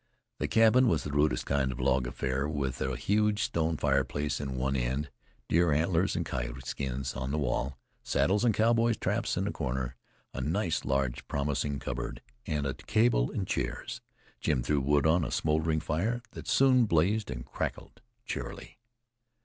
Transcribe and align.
The 0.39 0.47
cabin 0.47 0.87
was 0.87 1.03
the 1.03 1.11
rudest 1.11 1.45
kind 1.45 1.71
of 1.71 1.79
log 1.79 2.07
affair, 2.07 2.49
with 2.49 2.81
a 2.81 2.95
huge 2.95 3.43
stone 3.43 3.77
fireplace 3.77 4.41
in 4.41 4.55
one 4.57 4.75
end, 4.75 5.11
deer 5.47 5.71
antlers 5.71 6.15
and 6.15 6.25
coyote 6.25 6.65
skins 6.65 7.15
on 7.15 7.29
the 7.29 7.37
wall, 7.37 7.77
saddles 8.01 8.43
and 8.43 8.51
cowboys' 8.51 8.97
traps 8.97 9.37
in 9.37 9.45
a 9.45 9.51
corner, 9.51 9.95
a 10.33 10.41
nice, 10.41 10.85
large, 10.85 11.27
promising 11.27 11.77
cupboard, 11.77 12.23
and 12.47 12.65
a 12.65 12.73
table 12.73 13.29
and 13.31 13.45
chairs. 13.45 14.01
Jim 14.39 14.63
threw 14.63 14.81
wood 14.81 15.05
on 15.05 15.23
a 15.23 15.29
smoldering 15.29 15.79
fire, 15.81 16.23
that 16.31 16.47
soon 16.47 16.85
blazed 16.87 17.29
and 17.29 17.45
crackled 17.45 18.01
cheerily. 18.25 18.79